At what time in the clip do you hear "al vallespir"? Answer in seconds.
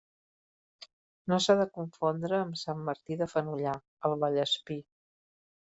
4.11-4.85